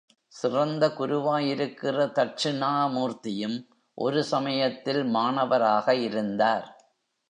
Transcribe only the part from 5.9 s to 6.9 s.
இருந்தார்.